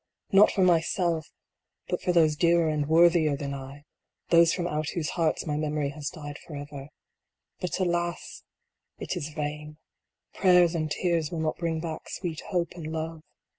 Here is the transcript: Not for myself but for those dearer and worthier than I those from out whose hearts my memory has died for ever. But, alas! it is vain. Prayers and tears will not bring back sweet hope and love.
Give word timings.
Not 0.31 0.51
for 0.51 0.63
myself 0.63 1.31
but 1.87 2.01
for 2.01 2.11
those 2.11 2.35
dearer 2.35 2.69
and 2.69 2.87
worthier 2.87 3.37
than 3.37 3.53
I 3.53 3.83
those 4.29 4.51
from 4.51 4.65
out 4.65 4.89
whose 4.95 5.09
hearts 5.09 5.45
my 5.45 5.55
memory 5.57 5.89
has 5.89 6.09
died 6.09 6.39
for 6.39 6.55
ever. 6.55 6.89
But, 7.59 7.77
alas! 7.79 8.41
it 8.97 9.15
is 9.15 9.29
vain. 9.29 9.77
Prayers 10.33 10.73
and 10.73 10.89
tears 10.89 11.29
will 11.29 11.41
not 11.41 11.57
bring 11.57 11.79
back 11.79 12.09
sweet 12.09 12.41
hope 12.49 12.71
and 12.71 12.91
love. 12.91 13.21